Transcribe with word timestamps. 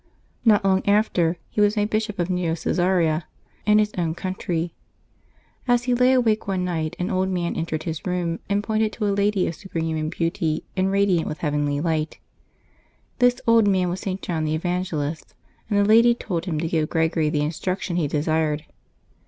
Xot 0.47 0.63
long 0.63 0.81
after, 0.87 1.37
he 1.51 1.61
was 1.61 1.75
made 1.75 1.91
Bishop 1.91 2.17
of 2.17 2.27
^eo 2.27 2.53
C^sarea 2.53 3.25
in 3.67 3.77
his 3.77 3.93
own 3.99 4.15
country. 4.15 4.73
As 5.67 5.83
he 5.83 5.93
lay 5.93 6.11
awake 6.13 6.47
one 6.47 6.65
night 6.65 6.95
an 6.97 7.11
old 7.11 7.29
man 7.29 7.55
entered 7.55 7.83
his 7.83 8.03
room, 8.03 8.39
and 8.49 8.63
pointed 8.63 8.91
to 8.93 9.05
a 9.05 9.13
lady 9.13 9.45
of 9.45 9.53
superhuman 9.53 10.09
beauty, 10.09 10.63
and 10.75 10.91
radiant 10.91 11.27
with 11.27 11.41
heavenly 11.45 11.79
light. 11.79 12.17
This 13.19 13.41
old 13.45 13.67
man 13.67 13.89
was 13.89 13.99
St. 13.99 14.23
John 14.23 14.43
the 14.43 14.55
Evangelist, 14.55 15.35
and 15.69 15.77
the 15.77 15.85
lady 15.85 16.15
told 16.15 16.45
him 16.45 16.59
to 16.61 16.67
give 16.67 16.89
Gregory 16.89 17.29
the 17.29 17.41
instruction 17.43 17.95
he 17.97 18.07
desired. 18.07 18.65